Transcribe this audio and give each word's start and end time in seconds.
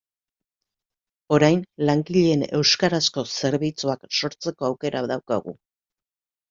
Orain 1.37 1.61
langileen 1.91 2.47
euskarazko 2.61 3.27
zerbitzuak 3.43 4.11
sortzeko 4.23 4.71
aukera 4.73 5.09
daukagu. 5.15 5.59